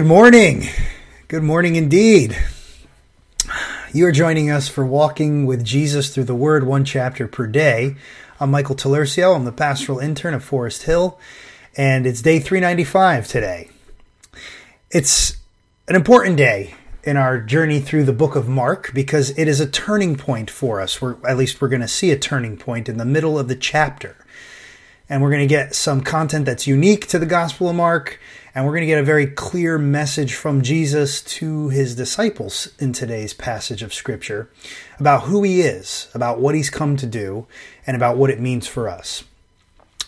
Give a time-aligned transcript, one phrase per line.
[0.00, 0.66] Good morning.
[1.28, 2.34] Good morning indeed.
[3.92, 7.96] You are joining us for Walking with Jesus Through the Word, one chapter per day.
[8.40, 9.36] I'm Michael Talercio.
[9.36, 11.18] I'm the pastoral intern of Forest Hill,
[11.76, 13.68] and it's day 395 today.
[14.90, 15.36] It's
[15.86, 16.72] an important day
[17.04, 20.80] in our journey through the book of Mark because it is a turning point for
[20.80, 21.02] us.
[21.02, 23.54] We're, at least we're going to see a turning point in the middle of the
[23.54, 24.16] chapter.
[25.10, 28.20] And we're going to get some content that's unique to the Gospel of Mark,
[28.54, 32.92] and we're going to get a very clear message from Jesus to his disciples in
[32.92, 34.48] today's passage of Scripture
[35.00, 37.48] about who he is, about what he's come to do,
[37.88, 39.24] and about what it means for us.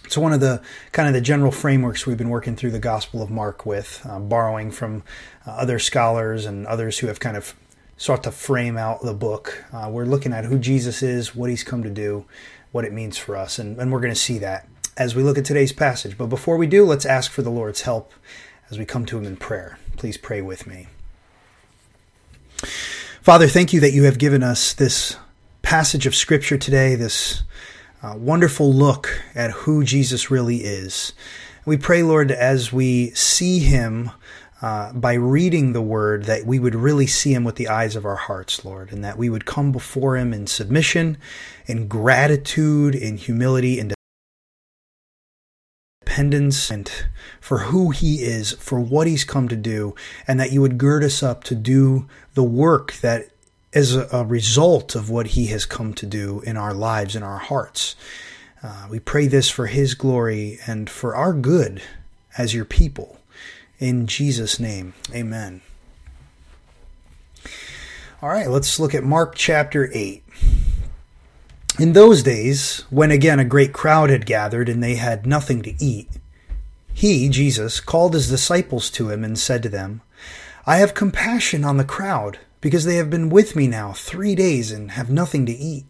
[0.04, 3.22] It's one of the kind of the general frameworks we've been working through the Gospel
[3.22, 5.02] of Mark with, uh, borrowing from
[5.44, 7.56] uh, other scholars and others who have kind of
[7.96, 9.64] sought to frame out the book.
[9.72, 12.24] Uh, we're looking at who Jesus is, what he's come to do,
[12.70, 15.38] what it means for us, and, and we're going to see that as we look
[15.38, 16.18] at today's passage.
[16.18, 18.12] But before we do, let's ask for the Lord's help
[18.70, 19.78] as we come to Him in prayer.
[19.96, 20.88] Please pray with me.
[23.22, 25.16] Father, thank you that you have given us this
[25.62, 27.42] passage of Scripture today, this
[28.02, 31.12] uh, wonderful look at who Jesus really is.
[31.64, 34.10] We pray, Lord, as we see Him.
[34.60, 38.06] Uh, by reading the word, that we would really see him with the eyes of
[38.06, 41.18] our hearts, Lord, and that we would come before him in submission,
[41.66, 43.92] in gratitude, in humility, in
[46.12, 46.90] dependence and
[47.40, 49.94] for who he is, for what he's come to do,
[50.28, 53.30] and that you would gird us up to do the work that
[53.72, 57.38] is a, result of what he has come to do in our lives, in our
[57.38, 57.96] hearts.
[58.62, 61.80] Uh, we pray this for his glory and for our good
[62.36, 63.18] as your people.
[63.78, 65.62] In Jesus' name, amen.
[68.20, 70.22] All right, let's look at Mark chapter 8.
[71.78, 75.82] In those days, when again a great crowd had gathered and they had nothing to
[75.82, 76.08] eat,
[76.92, 80.02] he, Jesus, called his disciples to him and said to them,
[80.66, 84.70] I have compassion on the crowd, because they have been with me now three days
[84.70, 85.86] and have nothing to eat.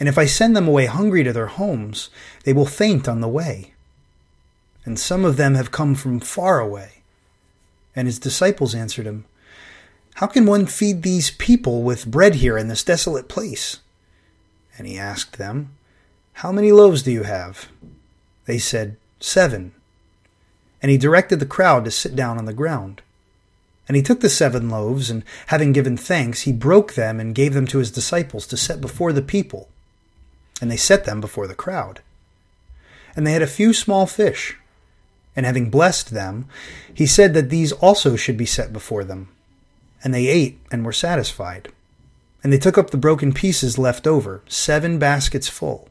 [0.00, 2.10] And if I send them away hungry to their homes,
[2.42, 3.74] they will faint on the way.
[4.84, 7.02] And some of them have come from far away.
[7.94, 9.24] And his disciples answered him,
[10.14, 13.78] How can one feed these people with bread here in this desolate place?
[14.78, 15.70] And he asked them,
[16.34, 17.68] How many loaves do you have?
[18.44, 19.72] They said, Seven.
[20.82, 23.02] And he directed the crowd to sit down on the ground.
[23.88, 27.54] And he took the seven loaves, and having given thanks, he broke them and gave
[27.54, 29.68] them to his disciples to set before the people.
[30.60, 32.00] And they set them before the crowd.
[33.14, 34.58] And they had a few small fish.
[35.36, 36.46] And having blessed them,
[36.92, 39.28] he said that these also should be set before them.
[40.02, 41.68] And they ate and were satisfied.
[42.46, 45.88] And they took up the broken pieces left over, seven baskets full.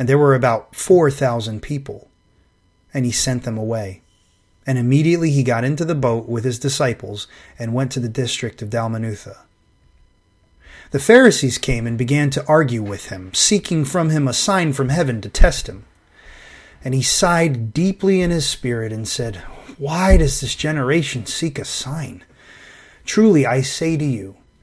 [0.00, 2.08] And there were about four thousand people.
[2.92, 4.02] And he sent them away.
[4.66, 8.62] And immediately he got into the boat with his disciples and went to the district
[8.62, 9.36] of Dalmanutha.
[10.90, 14.88] The Pharisees came and began to argue with him, seeking from him a sign from
[14.88, 15.84] heaven to test him.
[16.82, 19.36] And he sighed deeply in his spirit and said,
[19.78, 22.24] Why does this generation seek a sign?
[23.04, 24.34] Truly I say to you,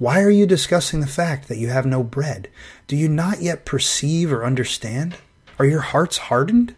[0.00, 2.48] why are you discussing the fact that you have no bread?
[2.86, 5.16] Do you not yet perceive or understand?
[5.58, 6.74] Are your hearts hardened?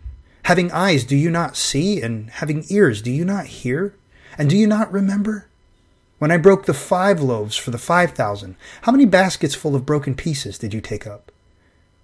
[0.46, 2.02] Having eyes, do you not see?
[2.02, 3.94] And having ears, do you not hear?
[4.36, 5.46] And do you not remember?
[6.18, 9.86] When I broke the five loaves for the five thousand, how many baskets full of
[9.86, 11.30] broken pieces did you take up?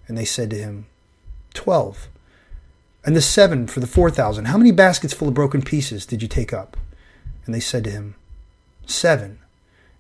[0.07, 0.87] And they said to him,
[1.53, 2.07] Twelve.
[3.05, 6.23] And the seven for the four thousand, how many baskets full of broken pieces did
[6.23, 6.77] you take up?
[7.45, 8.15] And they said to him,
[8.87, 9.41] Seven.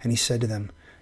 [0.00, 0.70] And he said to them,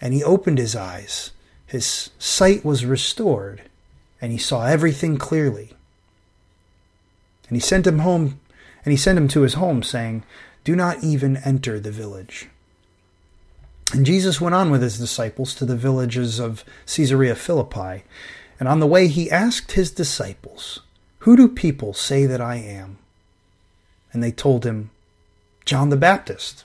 [0.00, 1.30] and he opened his eyes.
[1.66, 3.62] His sight was restored,
[4.20, 5.72] and he saw everything clearly.
[7.48, 8.40] And he sent him home,
[8.84, 10.24] and he sent him to his home, saying,
[10.64, 12.48] Do not even enter the village.
[13.92, 18.04] And Jesus went on with his disciples to the villages of Caesarea Philippi.
[18.58, 20.80] And on the way, he asked his disciples,
[21.20, 22.98] Who do people say that I am?
[24.12, 24.90] And they told him,
[25.64, 26.64] John the Baptist.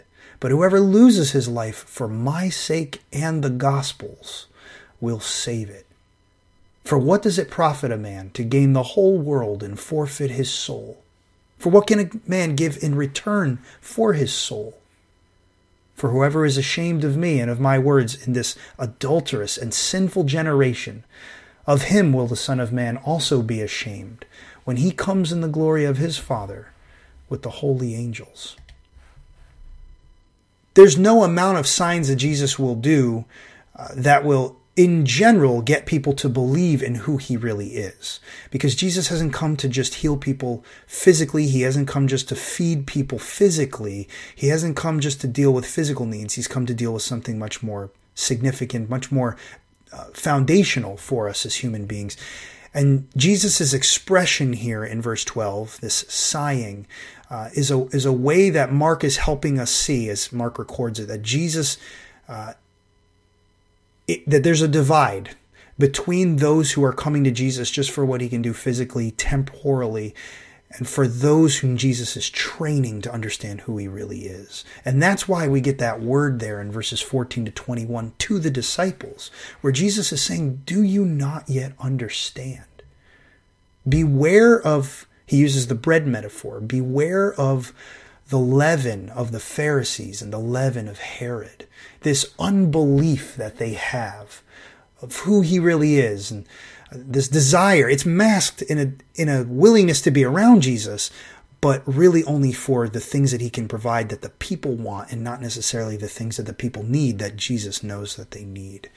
[0.41, 4.47] but whoever loses his life for my sake and the gospel's
[4.99, 5.85] will save it.
[6.83, 10.49] For what does it profit a man to gain the whole world and forfeit his
[10.49, 10.97] soul?
[11.59, 14.79] For what can a man give in return for his soul?
[15.93, 20.23] For whoever is ashamed of me and of my words in this adulterous and sinful
[20.23, 21.03] generation,
[21.67, 24.25] of him will the Son of Man also be ashamed
[24.63, 26.69] when he comes in the glory of his Father
[27.29, 28.55] with the holy angels.
[30.73, 33.25] There's no amount of signs that Jesus will do
[33.75, 38.19] uh, that will in general get people to believe in who he really is.
[38.51, 42.87] Because Jesus hasn't come to just heal people physically, he hasn't come just to feed
[42.87, 46.93] people physically, he hasn't come just to deal with physical needs, he's come to deal
[46.93, 49.35] with something much more significant, much more
[49.91, 52.15] uh, foundational for us as human beings.
[52.73, 56.87] And Jesus' expression here in verse 12, this sighing,
[57.31, 60.99] uh, is, a, is a way that Mark is helping us see, as Mark records
[60.99, 61.77] it, that Jesus
[62.27, 62.53] uh,
[64.07, 65.35] it, that there's a divide
[65.79, 70.13] between those who are coming to Jesus just for what he can do physically, temporally,
[70.71, 74.63] and for those whom Jesus is training to understand who he really is.
[74.85, 78.51] And that's why we get that word there in verses 14 to 21 to the
[78.51, 79.31] disciples,
[79.61, 82.63] where Jesus is saying, Do you not yet understand?
[83.87, 87.71] Beware of, he uses the bread metaphor, beware of
[88.27, 91.69] the leaven of the Pharisees and the leaven of Herod,
[92.01, 94.41] this unbelief that they have
[95.01, 96.45] of who he really is and
[96.91, 101.09] uh, this desire it's masked in a in a willingness to be around Jesus
[101.61, 105.23] but really only for the things that he can provide that the people want and
[105.23, 108.89] not necessarily the things that the people need that Jesus knows that they need.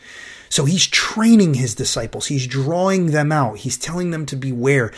[0.49, 2.27] So he's training his disciples.
[2.27, 3.59] He's drawing them out.
[3.59, 4.93] He's telling them to beware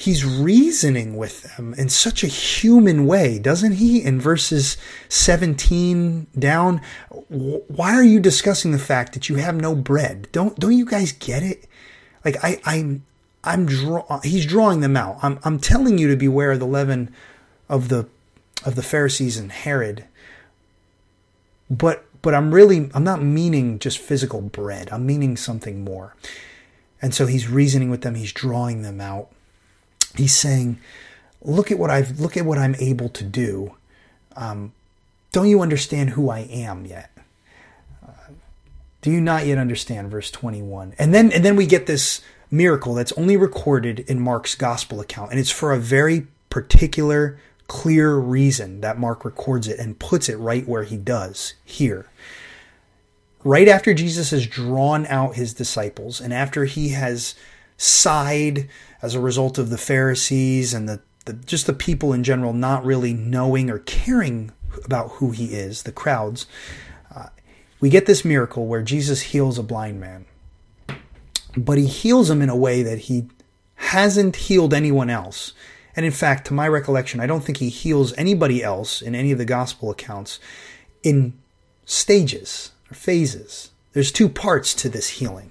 [0.00, 4.02] he's reasoning with them in such a human way, doesn't he?
[4.02, 4.78] In verses
[5.10, 6.80] 17 down,
[7.28, 10.28] why are you discussing the fact that you have no bread?
[10.32, 11.66] Don't don't you guys get it?
[12.24, 13.04] Like I I'm
[13.44, 15.18] I'm draw he's drawing them out.
[15.22, 17.14] I'm I'm telling you to beware of the leaven
[17.68, 18.08] of the
[18.64, 20.06] of the Pharisees and Herod.
[21.68, 24.88] But but I'm really I'm not meaning just physical bread.
[24.90, 26.16] I'm meaning something more.
[27.02, 29.30] And so he's reasoning with them, he's drawing them out
[30.16, 30.78] he's saying,
[31.42, 33.74] "Look at what I've look at what I'm able to do.
[34.36, 34.72] Um,
[35.32, 37.10] don't you understand who I am yet?
[38.06, 38.32] Uh,
[39.02, 42.94] do you not yet understand?" Verse 21, and then and then we get this miracle
[42.94, 47.38] that's only recorded in Mark's gospel account, and it's for a very particular,
[47.68, 52.06] clear reason that Mark records it and puts it right where he does here.
[53.44, 57.34] Right after Jesus has drawn out his disciples, and after he has
[57.76, 58.68] sighed
[59.02, 62.84] as a result of the Pharisees and the, the just the people in general not
[62.84, 64.52] really knowing or caring
[64.84, 66.46] about who he is, the crowds,
[67.14, 67.26] uh,
[67.80, 70.26] we get this miracle where Jesus heals a blind man.
[71.56, 73.28] But he heals him in a way that he
[73.74, 75.52] hasn't healed anyone else.
[75.96, 79.32] And in fact, to my recollection, I don't think he heals anybody else in any
[79.32, 80.38] of the gospel accounts
[81.02, 81.34] in
[81.84, 83.70] stages or phases.
[83.92, 85.50] There's two parts to this healing.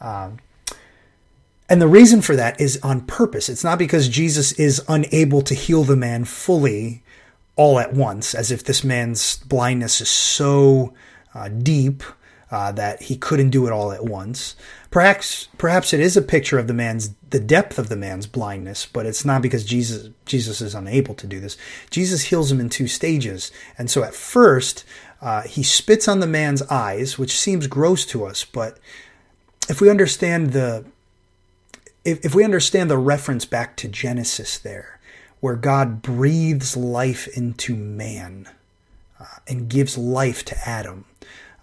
[0.00, 0.38] Um,
[1.68, 3.48] and the reason for that is on purpose.
[3.48, 7.02] It's not because Jesus is unable to heal the man fully
[7.56, 10.94] all at once, as if this man's blindness is so
[11.34, 12.02] uh, deep
[12.50, 14.54] uh, that he couldn't do it all at once.
[14.90, 18.86] Perhaps, perhaps it is a picture of the man's the depth of the man's blindness,
[18.86, 21.56] but it's not because Jesus Jesus is unable to do this.
[21.90, 24.84] Jesus heals him in two stages, and so at first
[25.20, 28.78] uh, he spits on the man's eyes, which seems gross to us, but
[29.68, 30.84] if we understand the
[32.06, 35.00] if, if we understand the reference back to Genesis there,
[35.40, 38.48] where God breathes life into man
[39.20, 41.04] uh, and gives life to Adam,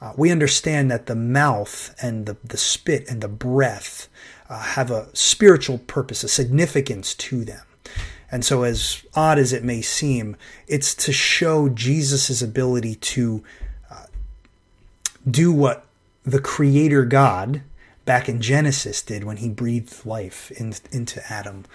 [0.02, 4.10] uh, we understand that the mouth and the, the spit and the breath
[4.50, 7.66] uh, have a spiritual purpose, a significance to them.
[8.30, 10.36] And so, as odd as it may seem,
[10.68, 13.44] it's to show Jesus' ability to
[13.90, 14.08] uh,
[15.30, 15.86] do what
[16.24, 17.62] the Creator God
[18.06, 21.66] back in Genesis did when he breathed life in, into Adam.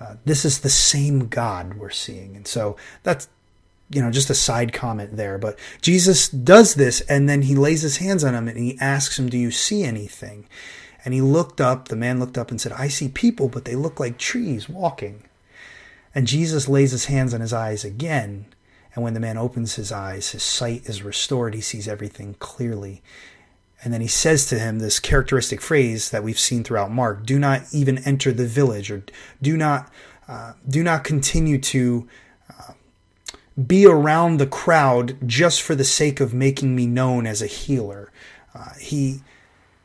[0.00, 2.36] Uh, this is the same God we're seeing.
[2.36, 3.28] And so that's,
[3.90, 5.38] you know, just a side comment there.
[5.38, 9.18] But Jesus does this and then he lays his hands on him and he asks
[9.18, 10.46] him, Do you see anything?
[11.04, 13.76] And he looked up, the man looked up and said, I see people, but they
[13.76, 15.24] look like trees walking.
[16.14, 18.46] And Jesus lays his hands on his eyes again.
[18.94, 21.54] And when the man opens his eyes, his sight is restored.
[21.54, 23.02] He sees everything clearly.
[23.84, 27.38] And then he says to him this characteristic phrase that we've seen throughout Mark: "Do
[27.38, 29.04] not even enter the village, or
[29.42, 29.92] do not
[30.26, 32.08] uh, do not continue to
[32.50, 32.72] uh,
[33.66, 38.10] be around the crowd just for the sake of making me known as a healer."
[38.54, 39.20] Uh, he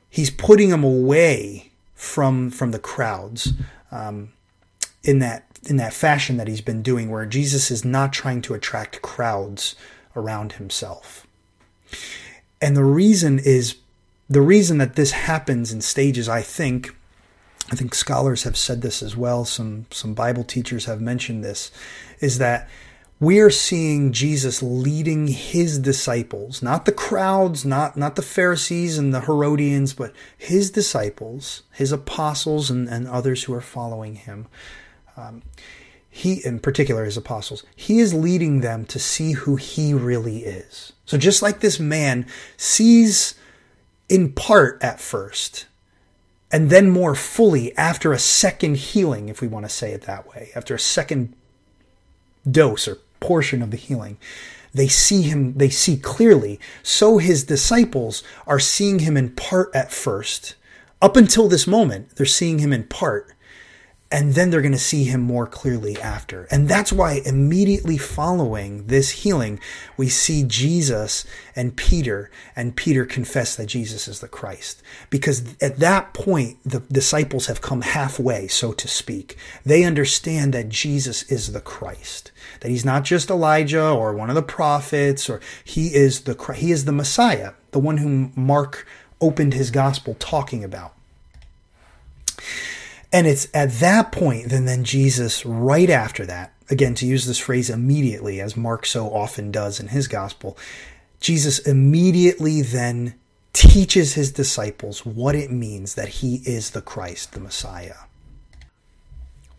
[0.10, 3.51] he's putting him away from from the crowds
[3.91, 4.32] um,
[5.03, 8.53] in that in that fashion that he's been doing, where Jesus is not trying to
[8.53, 9.75] attract crowds
[10.15, 11.27] around himself.
[12.62, 13.75] And the reason is
[14.29, 16.95] the reason that this happens in stages, I think,
[17.71, 21.71] I think scholars have said this as well, some, some Bible teachers have mentioned this,
[22.19, 22.69] is that
[23.19, 29.21] we're seeing Jesus leading his disciples, not the crowds, not, not the Pharisees and the
[29.21, 34.48] Herodians, but his disciples, his apostles, and, and others who are following him.
[35.17, 35.41] Um,
[36.09, 40.93] he, in particular, his apostles, he is leading them to see who he really is.
[41.05, 42.25] So just like this man
[42.57, 43.36] sees
[44.09, 45.67] in part at first,
[46.51, 50.27] and then more fully after a second healing, if we want to say it that
[50.27, 51.33] way, after a second
[52.49, 54.17] dose or portion of the healing.
[54.73, 56.59] They see him, they see clearly.
[56.83, 60.55] So his disciples are seeing him in part at first.
[61.01, 63.33] Up until this moment, they're seeing him in part
[64.11, 66.47] and then they're going to see him more clearly after.
[66.49, 69.59] And that's why immediately following this healing,
[69.97, 71.25] we see Jesus
[71.55, 74.81] and Peter, and Peter confess that Jesus is the Christ.
[75.11, 79.37] Because at that point, the disciples have come halfway, so to speak.
[79.63, 84.35] They understand that Jesus is the Christ, that he's not just Elijah or one of
[84.35, 88.87] the prophets, or he is the, he is the Messiah, the one whom Mark
[89.21, 90.93] opened his gospel talking about.
[93.11, 97.39] And it's at that point, then, then Jesus, right after that, again, to use this
[97.39, 100.57] phrase immediately, as Mark so often does in his gospel,
[101.19, 103.15] Jesus immediately then
[103.53, 107.95] teaches his disciples what it means that he is the Christ, the Messiah.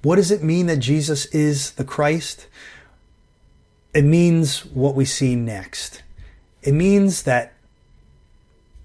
[0.02, 2.46] What does it mean that Jesus is the Christ?
[3.92, 6.02] It means what we see next.
[6.62, 7.54] It means that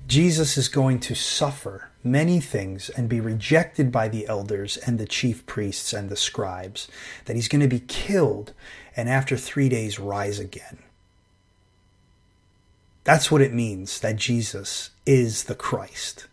[0.07, 5.07] Jesus is going to suffer many things and be rejected by the elders and the
[5.07, 6.87] chief priests and the scribes,
[7.25, 8.53] that he's going to be killed
[8.95, 10.77] and after three days rise again.
[13.03, 16.27] That's what it means that Jesus is the Christ.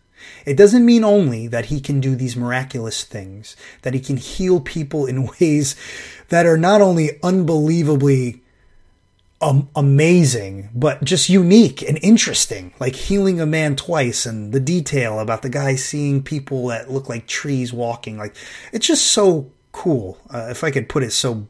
[0.45, 4.59] It doesn't mean only that he can do these miraculous things, that he can heal
[4.59, 5.75] people in ways
[6.29, 8.42] that are not only unbelievably
[9.43, 12.73] um, amazing, but just unique and interesting.
[12.79, 17.09] Like healing a man twice and the detail about the guy seeing people that look
[17.09, 18.17] like trees walking.
[18.17, 18.35] Like
[18.71, 20.17] it's just so cool.
[20.33, 21.47] Uh, if I could put it so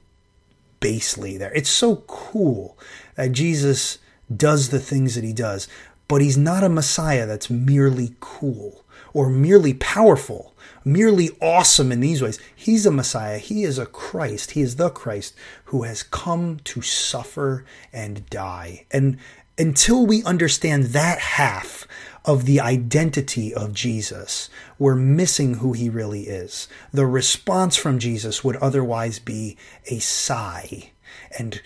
[0.79, 2.77] basely there, it's so cool
[3.15, 3.99] that Jesus
[4.35, 5.67] does the things that he does,
[6.07, 8.83] but he's not a Messiah that's merely cool
[9.13, 10.52] or merely powerful
[10.85, 12.39] merely awesome in these ways.
[12.55, 13.37] He's a Messiah.
[13.37, 14.51] He is a Christ.
[14.51, 15.35] He is the Christ
[15.65, 18.85] who has come to suffer and die.
[18.91, 19.17] And
[19.57, 21.87] until we understand that half
[22.25, 24.49] of the identity of Jesus,
[24.79, 26.67] we're missing who he really is.
[26.91, 30.91] The response from Jesus would otherwise be a sigh
[31.37, 31.61] and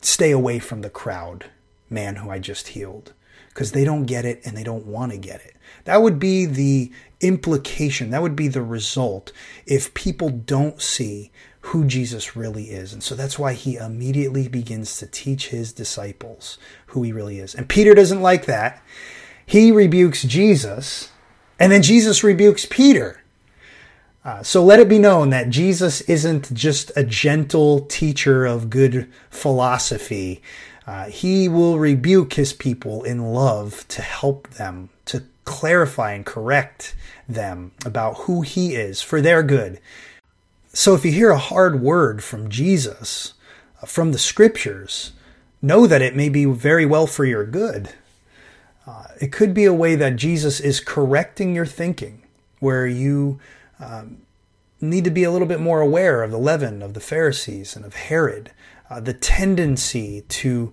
[0.00, 1.46] stay away from the crowd,
[1.88, 3.12] man who I just healed,
[3.48, 5.56] because they don't get it and they don't want to get it.
[5.84, 9.32] That would be the implication, that would be the result
[9.66, 11.30] if people don't see
[11.60, 12.92] who Jesus really is.
[12.92, 17.54] And so that's why he immediately begins to teach his disciples who he really is.
[17.54, 18.82] And Peter doesn't like that.
[19.44, 21.10] He rebukes Jesus,
[21.58, 23.22] and then Jesus rebukes Peter.
[24.24, 29.08] Uh, so let it be known that Jesus isn't just a gentle teacher of good
[29.30, 30.42] philosophy.
[30.84, 36.94] Uh, he will rebuke his people in love to help them, to clarify and correct
[37.26, 39.80] them about who he is for their good.
[40.74, 43.32] So if you hear a hard word from Jesus,
[43.82, 45.12] uh, from the scriptures,
[45.62, 47.90] know that it may be very well for your good.
[48.86, 52.22] Uh, it could be a way that Jesus is correcting your thinking,
[52.60, 53.40] where you
[53.80, 54.18] um,
[54.80, 57.84] need to be a little bit more aware of the leaven of the Pharisees and
[57.84, 58.52] of Herod,
[58.90, 60.72] uh, the tendency to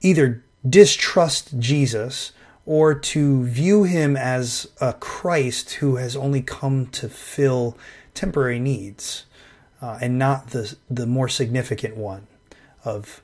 [0.00, 2.32] either distrust Jesus
[2.66, 7.78] or to view him as a Christ who has only come to fill
[8.12, 9.24] temporary needs
[9.80, 12.26] uh, and not the, the more significant one
[12.84, 13.22] of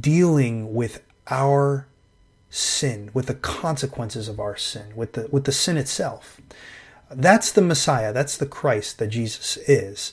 [0.00, 1.86] dealing with our
[2.48, 6.40] sin, with the consequences of our sin, with the, with the sin itself.
[7.10, 8.12] That's the Messiah.
[8.12, 10.12] That's the Christ that Jesus is.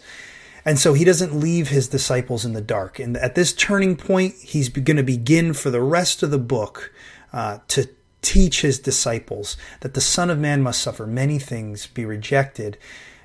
[0.65, 2.99] And so he doesn't leave his disciples in the dark.
[2.99, 6.93] And at this turning point, he's going to begin for the rest of the book
[7.31, 7.89] uh, to
[8.23, 12.77] teach his disciples that the Son of Man must suffer many things, be rejected,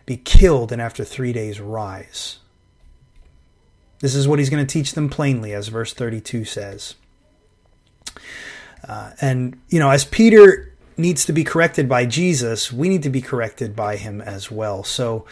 [0.04, 2.38] be killed, and after three days rise.
[4.00, 6.94] This is what he's going to teach them plainly, as verse 32 says.
[8.86, 13.10] Uh, and, you know, as Peter needs to be corrected by Jesus, we need to
[13.10, 14.84] be corrected by him as well.
[14.84, 15.24] So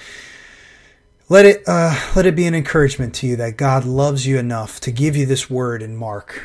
[1.29, 4.81] let it uh, let it be an encouragement to you that God loves you enough
[4.81, 6.45] to give you this word in Mark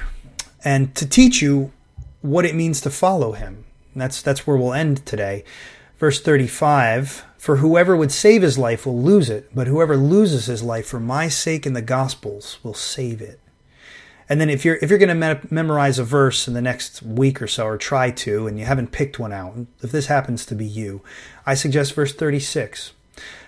[0.63, 1.71] and to teach you
[2.21, 3.65] what it means to follow him.
[3.93, 5.43] And that's that's where we'll end today.
[5.97, 10.63] Verse 35 For whoever would save his life will lose it, but whoever loses his
[10.63, 13.39] life for my sake and the gospel's will save it.
[14.29, 17.03] And then if you're if you're going to me- memorize a verse in the next
[17.03, 20.45] week or so, or try to, and you haven't picked one out, if this happens
[20.45, 21.01] to be you,
[21.45, 22.93] I suggest verse 36.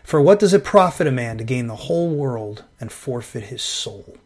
[0.04, 3.62] For what does it profit a man to gain the whole world and forfeit his
[3.62, 4.18] soul?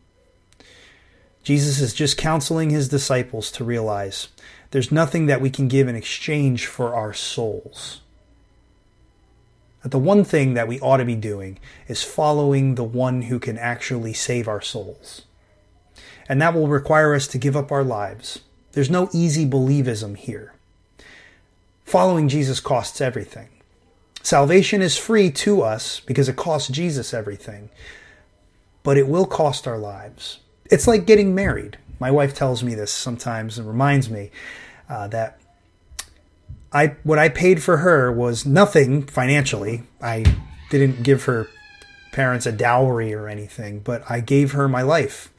[1.47, 4.27] Jesus is just counseling his disciples to realize
[4.71, 8.01] there's nothing that we can give in exchange for our souls.
[9.81, 11.57] That the one thing that we ought to be doing
[11.88, 15.21] is following the one who can actually save our souls
[16.27, 18.41] and that will require us to give up our lives.
[18.73, 20.51] There's no easy believism here.
[21.86, 23.47] Following Jesus costs everything.
[24.21, 27.69] Salvation is free to us because it costs Jesus everything,
[28.83, 30.39] but it will cost our lives.
[30.69, 31.77] It's like getting married.
[31.99, 34.32] My wife tells me this sometimes and reminds me
[34.89, 35.39] uh, that
[36.71, 39.84] I what I paid for her was nothing financially.
[40.01, 40.25] I
[40.69, 41.47] didn't give her
[42.12, 45.32] parents a dowry or anything, but I gave her my life.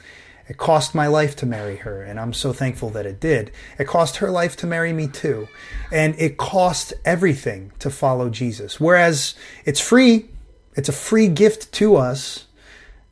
[0.49, 3.53] It cost my life to marry her, and I'm so thankful that it did.
[3.79, 5.47] It cost her life to marry me too.
[5.93, 8.81] And it cost everything to follow Jesus.
[8.81, 9.35] Whereas
[9.67, 10.31] it's free,
[10.75, 12.47] it's a free gift to us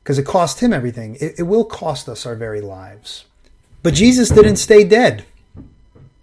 [0.07, 1.17] because it cost him everything.
[1.17, 3.25] It, it will cost us our very lives.
[3.83, 5.25] But Jesus didn't stay dead.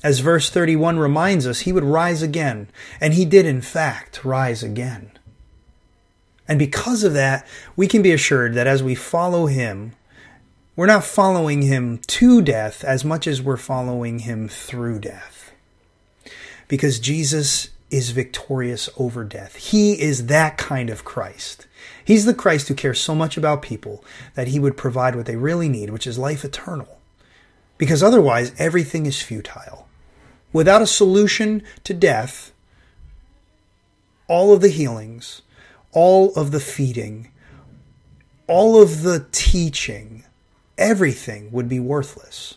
[0.01, 2.69] As verse 31 reminds us, he would rise again.
[3.01, 5.11] And he did, in fact, rise again.
[6.47, 9.91] And because of that, we can be assured that as we follow him,
[10.77, 15.51] we're not following him to death as much as we're following him through death.
[16.69, 19.55] Because Jesus is victorious over death.
[19.55, 21.67] He is that kind of Christ.
[22.03, 24.03] He's the Christ who cares so much about people
[24.33, 26.99] that he would provide what they really need, which is life eternal.
[27.77, 29.87] Because otherwise, everything is futile.
[30.51, 32.51] Without a solution to death,
[34.27, 35.41] all of the healings,
[35.91, 37.31] all of the feeding,
[38.47, 40.23] all of the teaching,
[40.77, 42.55] everything would be worthless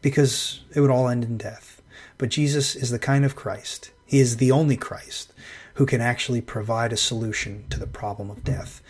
[0.00, 1.80] because it would all end in death.
[2.18, 5.32] But Jesus is the kind of Christ, He is the only Christ
[5.76, 8.82] who can actually provide a solution to the problem of death.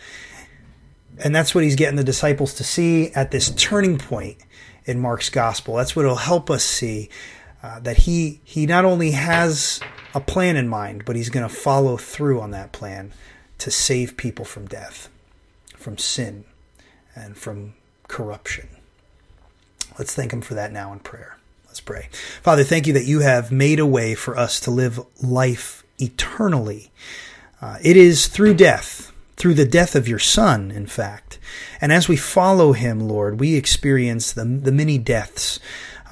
[1.23, 4.39] And that's what He's getting the disciples to see at this turning point
[4.83, 5.75] in Mark's gospel.
[5.75, 7.07] That's what will help us see
[7.63, 9.79] uh, that he he not only has
[10.13, 13.13] a plan in mind, but he's going to follow through on that plan
[13.59, 15.07] to save people from death,
[15.77, 16.43] from sin,
[17.15, 17.75] and from
[18.09, 18.67] corruption.
[19.97, 21.37] Let's thank Him for that now in prayer.
[21.73, 22.09] Let's pray.
[22.43, 26.91] Father, thank you that you have made a way for us to live life eternally.
[27.59, 31.39] Uh, it is through death, through the death of your Son, in fact.
[31.81, 35.59] And as we follow Him, Lord, we experience the, the many deaths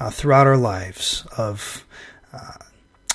[0.00, 1.86] uh, throughout our lives of,
[2.32, 2.54] uh,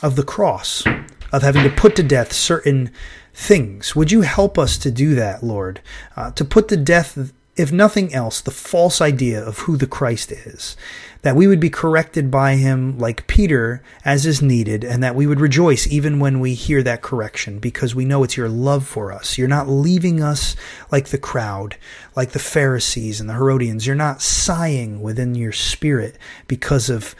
[0.01, 0.85] of the cross,
[1.33, 2.91] of having to put to death certain
[3.33, 3.93] things.
[3.93, 5.81] Would you help us to do that, Lord?
[6.15, 10.31] Uh, to put to death if nothing else, the false idea of who the Christ
[10.31, 10.77] is,
[11.23, 15.25] that we would be corrected by him like Peter as is needed, and that we
[15.25, 19.11] would rejoice even when we hear that correction because we know it's your love for
[19.11, 19.37] us.
[19.37, 20.55] You're not leaving us
[20.91, 21.77] like the crowd,
[22.15, 23.87] like the Pharisees and the Herodians.
[23.87, 26.17] You're not sighing within your spirit
[26.47, 27.15] because of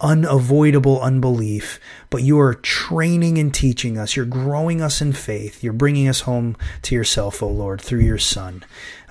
[0.00, 4.16] unavoidable unbelief, but you are training and teaching us.
[4.16, 5.64] You're growing us in faith.
[5.64, 8.64] You're bringing us home to yourself, O Lord, through your Son,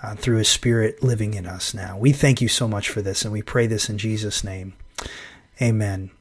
[0.03, 1.97] uh, through His Spirit living in us now.
[1.97, 4.73] We thank you so much for this, and we pray this in Jesus' name.
[5.61, 6.11] Amen.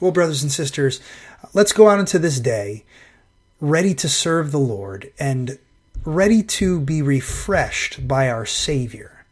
[0.00, 1.00] Well, brothers and sisters,
[1.52, 2.84] let's go out into this day
[3.60, 5.58] ready to serve the Lord and
[6.04, 9.24] ready to be refreshed by our Savior.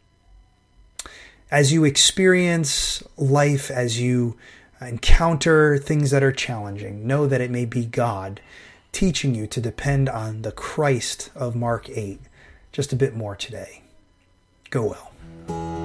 [1.50, 4.36] As you experience life, as you
[4.80, 8.40] encounter things that are challenging, know that it may be God
[8.92, 12.20] teaching you to depend on the Christ of Mark 8
[12.72, 13.82] just a bit more today.
[14.70, 14.94] Go
[15.48, 15.75] well.